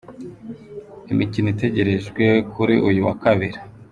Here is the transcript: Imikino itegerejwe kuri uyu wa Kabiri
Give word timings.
Imikino 1.11 1.47
itegerejwe 1.53 2.25
kuri 2.51 2.75
uyu 2.89 3.01
wa 3.07 3.15
Kabiri 3.23 3.57